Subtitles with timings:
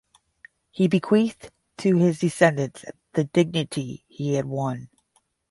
[0.71, 4.89] He bequeathed to his descendants the dignity he had won.